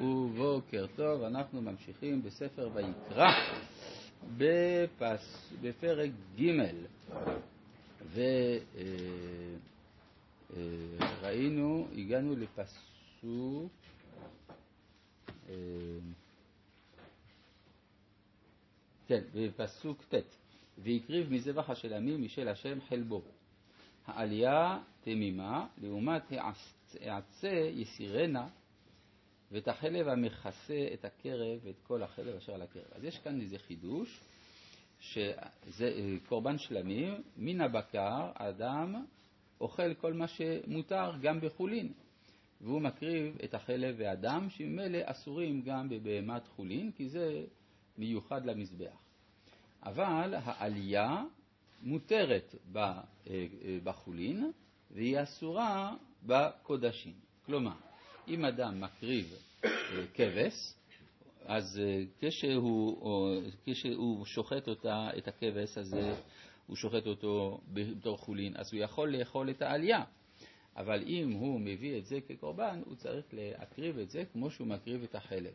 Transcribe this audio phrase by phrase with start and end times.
[0.00, 3.30] ובוקר טוב, אנחנו ממשיכים בספר ויקרא
[4.36, 6.50] בפס, בפרק ג'
[11.20, 13.72] וראינו, הגענו לפסוק
[19.08, 20.14] כן, בפסוק ט'
[20.78, 23.22] והקריב מזבח השלמים משל השם חלבו.
[24.06, 26.22] העלייה תמימה לעומת
[27.00, 28.48] העצה יסירנה
[29.54, 32.84] ואת החלב המכסה את הקרב ואת כל החלב אשר על הקרב.
[32.92, 34.20] אז יש כאן איזה חידוש,
[35.00, 35.90] שזה
[36.28, 39.04] קורבן שלמים, מן הבקר אדם
[39.60, 41.92] אוכל כל מה שמותר גם בחולין,
[42.60, 47.44] והוא מקריב את החלב והדם, שממילא אסורים גם בבהמת חולין, כי זה
[47.98, 48.96] מיוחד למזבח.
[49.82, 51.24] אבל העלייה
[51.82, 52.54] מותרת
[53.84, 54.52] בחולין
[54.90, 57.14] והיא אסורה בקודשים.
[57.46, 57.76] כלומר,
[58.28, 59.70] אם אדם מקריב אה,
[60.14, 60.74] כבש,
[61.46, 66.14] אז אה, כשהוא, כשהוא שוחט אותה, את הכבש הזה,
[66.66, 70.04] הוא שוחט אותו בתור חולין, אז הוא יכול לאכול את העלייה.
[70.76, 75.02] אבל אם הוא מביא את זה כקורבן, הוא צריך להקריב את זה כמו שהוא מקריב
[75.02, 75.54] את החלב.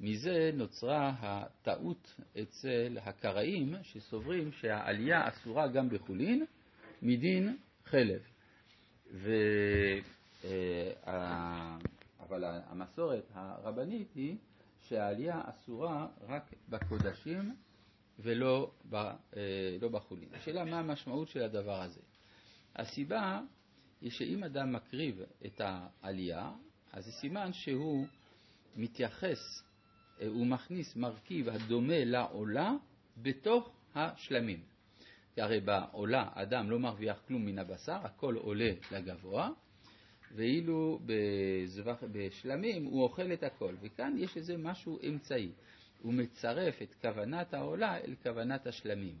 [0.00, 6.44] מזה נוצרה הטעות אצל הקראים שסוברים שהעלייה אסורה גם בחולין
[7.02, 8.20] מדין חלב.
[9.12, 9.30] ו...
[11.06, 11.76] אה,
[12.20, 14.36] אבל המסורת הרבנית היא
[14.80, 17.56] שהעלייה אסורה רק בקודשים
[18.18, 19.06] ולא אה,
[19.80, 20.28] לא בחולין.
[20.34, 22.00] השאלה מה המשמעות של הדבר הזה.
[22.76, 23.40] הסיבה
[24.00, 26.52] היא שאם אדם מקריב את העלייה,
[26.92, 28.06] אז זה סימן שהוא
[28.76, 29.62] מתייחס,
[30.20, 32.72] אה, הוא מכניס מרכיב הדומה לעולה
[33.16, 34.62] בתוך השלמים.
[35.34, 39.50] כי הרי בעולה אדם לא מרוויח כלום מן הבשר, הכל עולה לגבוה,
[40.34, 43.74] ואילו בזבח, בשלמים הוא אוכל את הכל.
[43.80, 45.50] וכאן יש איזה משהו אמצעי.
[46.02, 49.14] הוא מצרף את כוונת העולה אל כוונת השלמים.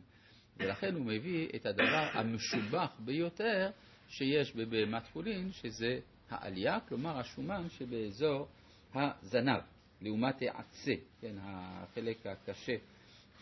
[0.56, 3.70] ולכן הוא מביא את הדבר המשובח ביותר
[4.08, 5.98] שיש בבהמת חולין, שזה
[6.30, 8.48] העלייה, כלומר השומן שבאזור
[8.94, 9.60] הזנב,
[10.02, 12.76] לעומת העצה, כן, החלק הקשה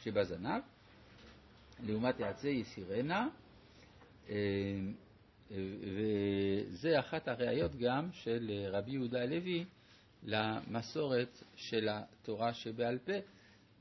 [0.03, 0.63] שבזנב,
[1.87, 3.29] לעומת העצה יסירנה,
[4.29, 4.35] אה,
[5.81, 9.65] וזה אחת הראיות גם של רבי יהודה הלוי
[10.23, 13.13] למסורת של התורה שבעל פה,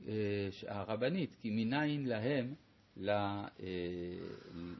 [0.08, 2.54] אה, הרבנית, כי מניין להם,
[3.08, 3.44] אה,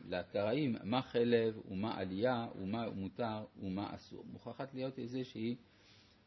[0.09, 4.25] לקראים, מה חלב ומה עלייה ומה מותר ומה אסור.
[4.33, 5.56] מוכרחת להיות איזושהי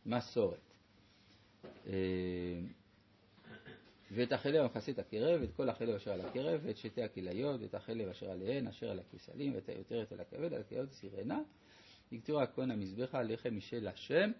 [0.06, 0.74] מסורת.
[4.12, 7.74] ואת החלב המכסה את הקרב, ואת כל החלב אשר על הקרב, ואת שתי הכליות, ואת
[7.74, 11.40] החלב אשר עליהן, אשר על הכסלים, ואת היותרת על הכבד, על הכליות סירנה,
[12.12, 14.32] יקטור הכהן המזבחה לחם משל השם,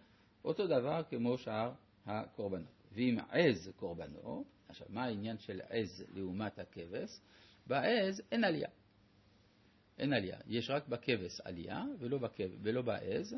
[0.46, 1.72] אותו דבר כמו שאר
[2.06, 2.68] הקורבנות.
[2.92, 7.20] ואם עז קורבנו, עכשיו מה העניין של עז לעומת הכבש?
[7.68, 8.70] בעז אין עלייה.
[10.00, 10.38] אין עלייה.
[10.48, 13.36] יש רק בכבש עלייה ולא, בכב, ולא בעז,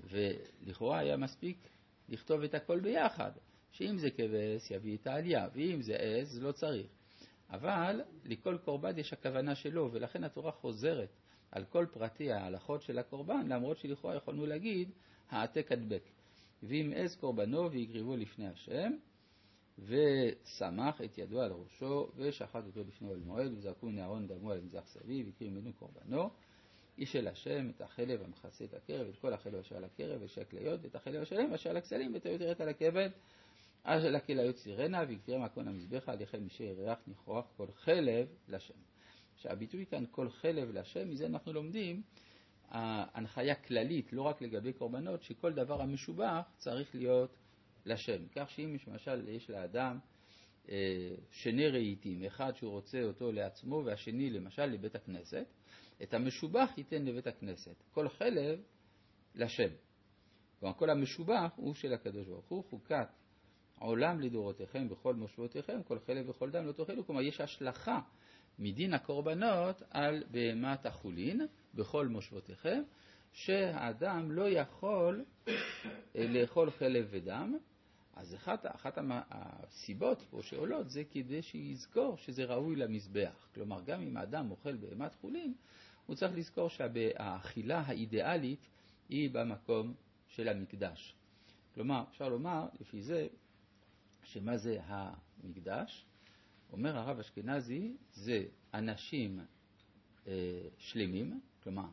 [0.00, 1.68] ולכאורה היה מספיק
[2.08, 3.30] לכתוב את הכל ביחד.
[3.70, 6.86] שאם זה כבש יביא את העלייה, ואם זה עז לא צריך.
[7.50, 11.08] אבל לכל קורבן יש הכוונה שלו, ולכן התורה חוזרת
[11.50, 14.90] על כל פרטי ההלכות של הקורבן, למרות שלכאורה יכולנו להגיד
[15.30, 16.02] העתק הדבק.
[16.62, 18.92] ואם עז קורבנו והקריבו לפני השם,
[19.78, 24.60] ושמח את ידו על ראשו, ושחט אותו לפני אוהל מועד, וזרקו מן אהרון דמו על
[24.60, 26.30] מזרח סביב, והקריב ממנו קורבנו.
[26.98, 30.40] איש אל השם את החלב המכסה את הקרב, את כל החלב אשר על הקרב, ושל
[30.40, 33.10] הכליות, ואת החלב השלם אשר על הכסלים, ואת היותרת על הכבד.
[33.88, 38.74] אז אלה כליות סירנה ויקרא מקון המזבחה על יחל משי ירח ניחוח כל חלב לשם.
[39.36, 42.02] שהביטוי כאן כל חלב לשם, מזה אנחנו לומדים
[42.68, 47.36] הנחיה כללית, לא רק לגבי קורבנות, שכל דבר המשובח צריך להיות
[47.86, 48.28] לשם.
[48.34, 49.98] כך שאם למשל יש לאדם
[50.68, 55.46] אה, שני רהיטים, אחד שהוא רוצה אותו לעצמו והשני למשל לבית הכנסת,
[56.02, 57.74] את המשובח ייתן לבית הכנסת.
[57.90, 58.60] כל חלב
[59.34, 59.70] לשם.
[60.60, 63.08] כלומר, כל המשובח הוא של הקדוש ברוך הוא, חוקת
[63.78, 67.06] עולם לדורותיכם בכל מושבותיכם, כל חלב וכל דם לא תאכלו.
[67.06, 68.00] כלומר, יש השלכה
[68.58, 72.82] מדין הקורבנות על בהמת החולין בכל מושבותיכם,
[73.32, 75.52] שהאדם לא יכול אה,
[76.14, 77.58] לאכול חלב ודם.
[78.16, 78.98] אז אחת, אחת
[79.30, 83.48] הסיבות פה שעולות זה כדי שיזכור שזה ראוי למזבח.
[83.54, 85.54] כלומר, גם אם האדם אוכל בהמת חולין,
[86.06, 88.68] הוא צריך לזכור שהאכילה האידיאלית
[89.08, 89.94] היא במקום
[90.28, 91.14] של המקדש.
[91.74, 93.26] כלומר, אפשר לומר לפי זה
[94.32, 96.06] שמה זה המקדש?
[96.72, 98.44] אומר הרב אשכנזי, זה
[98.74, 99.40] אנשים
[100.26, 100.32] אה,
[100.78, 101.88] שלמים, כלומר,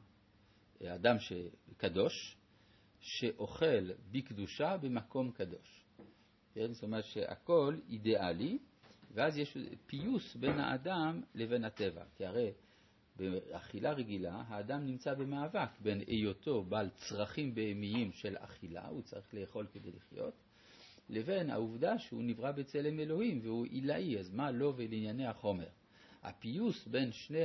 [0.85, 2.37] אדם שקדוש,
[2.99, 5.85] שאוכל בקדושה במקום קדוש.
[6.53, 6.73] כן?
[6.73, 8.57] זאת אומרת שהכל אידיאלי,
[9.13, 12.03] ואז יש פיוס בין האדם לבין הטבע.
[12.15, 12.51] כי הרי
[13.15, 19.67] באכילה רגילה האדם נמצא במאבק בין היותו בעל צרכים בהמיים של אכילה, הוא צריך לאכול
[19.73, 20.44] כדי לחיות,
[21.09, 25.67] לבין העובדה שהוא נברא בצלם אלוהים והוא עילאי, אז מה לו ולענייני החומר?
[26.23, 27.43] הפיוס בין שני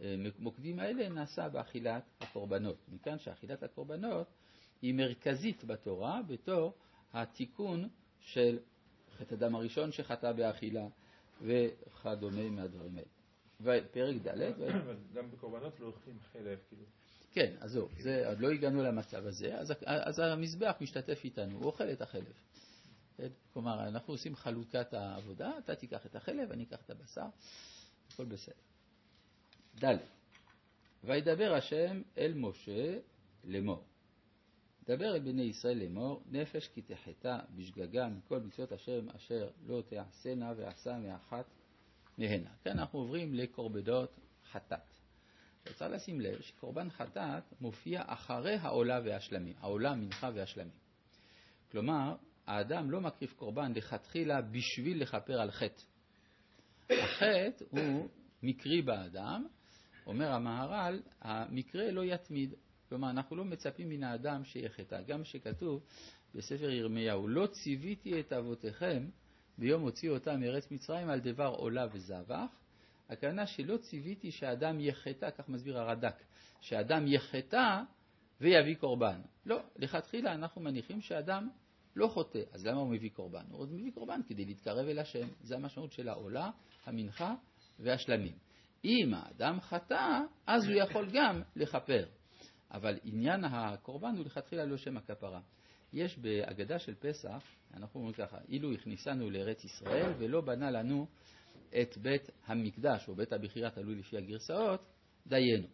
[0.00, 2.76] המוקדים האלה נעשה באכילת הקורבנות.
[2.88, 4.26] מכאן שאכילת הקורבנות
[4.82, 6.74] היא מרכזית בתורה בתור
[7.12, 7.88] התיקון
[8.20, 8.58] של
[9.18, 10.86] חטא הדם הראשון שחטא באכילה
[11.42, 13.08] וכדומה מהדברים האלה.
[13.60, 16.84] ופרק ד' אבל גם בקורבנות לא אוכלים חלב, כאילו.
[17.32, 21.64] כן, אז זהו, זה, עוד לא הגענו למצב הזה, אז, אז המזבח משתתף איתנו, הוא
[21.64, 22.32] אוכל את החלב.
[23.16, 23.28] כן?
[23.52, 27.26] כלומר, אנחנו עושים חלוקת העבודה, אתה תיקח את החלב, אני אקח את הבשר,
[28.12, 28.54] הכל בסדר.
[29.84, 29.96] ד'
[31.04, 32.98] וידבר השם אל משה
[33.44, 33.84] לאמור.
[34.86, 40.52] דבר אל בני ישראל לאמור, נפש כי תחטא בשגגה מכל מצוות השם אשר לא תעשנה
[40.56, 41.46] ועשה מאחת
[42.18, 42.50] מהנה.
[42.64, 44.20] כאן אנחנו עוברים לקורבנות
[44.52, 45.01] חטאת.
[45.64, 50.72] צריך לשים לב שקורבן חטאת מופיע אחרי העולה והשלמים, העולה, מנחה והשלמים.
[51.70, 52.16] כלומר,
[52.46, 55.82] האדם לא מקריב קורבן לכתחילה בשביל לכפר על חטא.
[56.90, 58.08] החטא הוא
[58.42, 59.46] מקרי באדם,
[60.06, 62.54] אומר המהר"ל, המקרה לא יתמיד.
[62.88, 65.02] כלומר, אנחנו לא מצפים מן האדם שיהיה חטא.
[65.02, 65.82] גם שכתוב
[66.34, 69.08] בספר ירמיהו, לא ציוויתי את אבותיכם
[69.58, 72.50] ביום הוציאו אותם מארץ מצרים על דבר עולה וזבח.
[73.12, 76.22] הכוונה שלא ציוויתי שאדם יחטא, כך מסביר הרד"ק,
[76.60, 77.82] שאדם יחטא
[78.40, 79.20] ויביא קורבן.
[79.46, 81.48] לא, לכתחילה אנחנו מניחים שאדם
[81.96, 83.44] לא חוטא, אז למה הוא מביא קורבן?
[83.50, 86.50] הוא מביא קורבן כדי להתקרב אל השם, זה המשמעות של העולה,
[86.84, 87.34] המנחה
[87.78, 88.34] והשלמים.
[88.84, 92.04] אם האדם חטא, אז הוא יכול גם לכפר.
[92.70, 95.40] אבל עניין הקורבן הוא לכתחילה לא שם הכפרה.
[95.92, 97.42] יש בהגדה של פסח,
[97.74, 101.06] אנחנו אומרים ככה, אילו הכניסנו לארץ ישראל ולא בנה לנו
[101.80, 104.80] את בית המקדש, או בית הבחירה, תלוי לפי הגרסאות,
[105.26, 105.66] דיינו.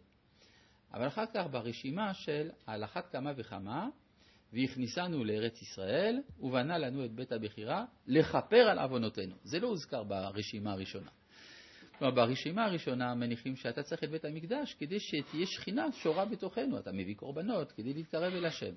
[0.93, 3.89] אבל אחר כך ברשימה של על אחת כמה וכמה,
[4.53, 9.35] והכניסנו לארץ ישראל, ובנה לנו את בית הבחירה, לכפר על עוונותינו.
[9.43, 11.09] זה לא הוזכר ברשימה הראשונה.
[11.97, 16.79] כלומר, ברשימה הראשונה מניחים שאתה צריך את בית המקדש כדי שתהיה שכינה שורה בתוכנו.
[16.79, 18.73] אתה מביא קורבנות כדי להתקרב אל השם.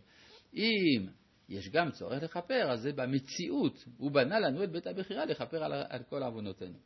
[0.55, 1.07] אם
[1.49, 3.85] יש גם צורך לכפר, אז זה במציאות.
[3.97, 6.79] הוא בנה לנו את בית הבחירה לכפר על, על כל עוונותינו.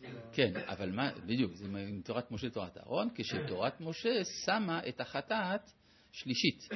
[0.00, 5.70] כאילו- כן, אבל מה, בדיוק, זה מתורת משה לתורת אהרון, כשתורת משה שמה את החטאת
[6.12, 6.68] שלישית,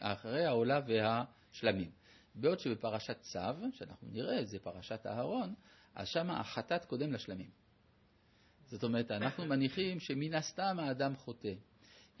[0.00, 1.90] אחרי, העולה והשלמים.
[2.34, 3.38] בעוד שבפרשת צו,
[3.72, 5.54] שאנחנו נראה, זה פרשת אהרון,
[5.94, 7.50] אז שמה החטאת קודם לשלמים.
[8.64, 11.52] זאת אומרת, אנחנו מניחים שמן הסתם האדם חוטא.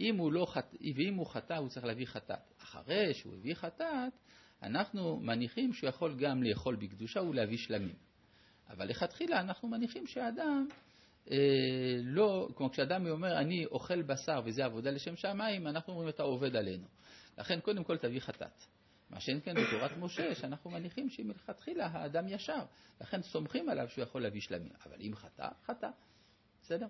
[0.00, 0.74] אם הוא לא חט...
[0.96, 2.54] ואם הוא חטא, הוא צריך להביא חטאת.
[2.62, 4.12] אחרי שהוא הביא חטאת,
[4.62, 7.94] אנחנו מניחים שהוא יכול גם לאכול בקדושה ולהביא שלמים.
[8.70, 10.66] אבל לכתחילה אנחנו מניחים שהאדם
[11.30, 11.36] אה,
[12.02, 16.56] לא, כמו כשאדם אומר, אני אוכל בשר וזה עבודה לשם שמיים, אנחנו אומרים, אתה עובד
[16.56, 16.86] עלינו.
[17.38, 18.62] לכן קודם כל תביא חטאת.
[19.10, 22.64] מה שאין כן בתורת משה, שאנחנו מניחים שמלכתחילה האדם ישר,
[23.00, 24.72] לכן סומכים עליו שהוא יכול להביא שלמים.
[24.86, 25.88] אבל אם חטא, חטא.
[26.62, 26.86] בסדר?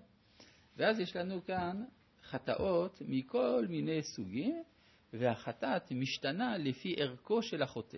[0.77, 1.83] ואז יש לנו כאן
[2.23, 4.63] חטאות מכל מיני סוגים,
[5.13, 7.97] והחטאת משתנה לפי ערכו של החוטא.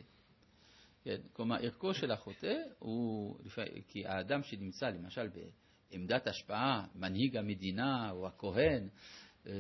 [1.04, 3.40] כן, כלומר, ערכו של החוטא הוא,
[3.88, 5.30] כי האדם שנמצא למשל
[5.92, 8.88] בעמדת השפעה, מנהיג המדינה או הכהן,
[9.48, 9.52] אה,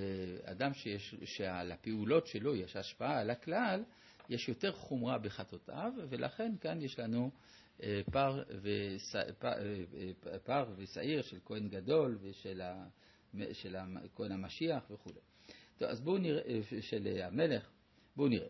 [0.44, 3.84] אדם שיש, שעל הפעולות שלו יש השפעה על הכלל,
[4.30, 7.32] יש יותר חומרה בחטאותיו, ולכן כאן יש לנו
[7.84, 9.54] אה, פר, וס, פר,
[10.28, 12.62] אה, פר ושעיר של כהן גדול ושל
[13.54, 13.76] של
[14.16, 15.33] כהן המשיח וכו'.
[15.78, 16.42] טוב, אז בואו נראה,
[16.82, 17.70] של המלך,
[18.16, 18.48] בואו נראה.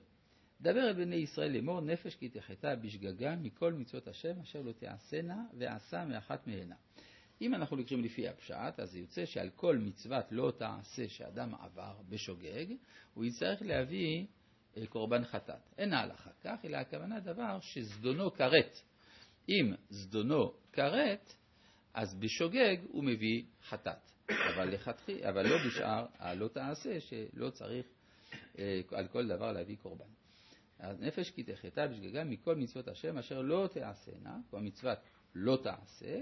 [0.62, 5.46] דבר אל בני ישראל לאמור נפש כי תחטא בשגגה מכל מצוות השם אשר לא תעשנה
[5.58, 6.75] ועשה מאחת מהנה.
[7.42, 12.65] אם אנחנו לוקחים לפי הפשט, אז יוצא שעל כל מצוות לא תעשה שאדם עבר בשוגג,
[13.13, 14.25] הוא יצטרך להביא
[14.77, 15.70] אה, קורבן חטאת.
[15.77, 18.82] אין ההלכה כך, אלא הכוונה דבר שזדונו כרת.
[19.50, 21.34] אם זדונו כרת,
[21.93, 24.12] אז בשוגג הוא מביא חטאת.
[24.29, 27.85] אבל, לכתחיל, אבל לא בשאר הלא תעשה, שלא צריך
[28.59, 30.05] אה, על כל דבר להביא קורבן.
[30.79, 34.97] אז נפש כי תחטא בשגגה מכל מצוות השם אשר לא תעשנה, כלומר מצוות
[35.35, 36.21] לא תעשה,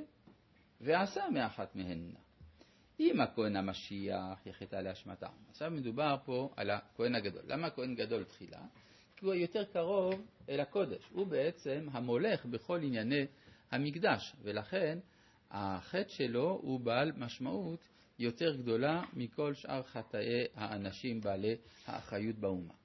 [0.82, 2.12] ועשה מאחת מהן.
[3.00, 5.30] אם הכהן המשיח יחטא להשמטה.
[5.50, 7.42] עכשיו מדובר פה על הכהן הגדול.
[7.48, 8.62] למה הכהן גדול תחילה?
[9.16, 10.14] כי הוא יותר קרוב
[10.50, 11.04] אל הקודש.
[11.12, 13.26] הוא בעצם המולך בכל ענייני
[13.72, 15.00] המקדש, ולכן
[15.52, 17.80] החטא שלו הוא בעל משמעות
[18.20, 21.56] יותר גדולה מכל שאר חטאי האנשים בעלי
[21.86, 22.81] האחריות באומה.